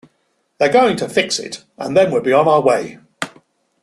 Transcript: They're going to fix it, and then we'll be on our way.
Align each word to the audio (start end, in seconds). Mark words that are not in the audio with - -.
They're 0.57 0.73
going 0.73 0.97
to 0.97 1.07
fix 1.07 1.37
it, 1.37 1.63
and 1.77 1.95
then 1.95 2.09
we'll 2.09 2.23
be 2.23 2.33
on 2.33 2.47
our 2.47 2.59
way. 2.59 2.97